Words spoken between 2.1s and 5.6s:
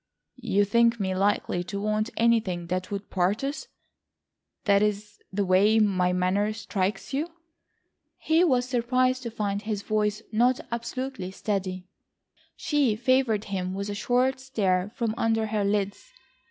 anything that would part us—that is the